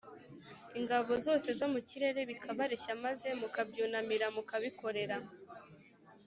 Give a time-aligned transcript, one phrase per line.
[0.79, 5.17] ingabo zose zo mu kirere, bikabareshya maze mukabyunamira mukabikorera,